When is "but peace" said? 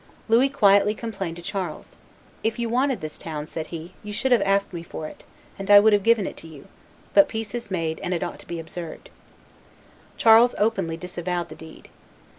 7.13-7.53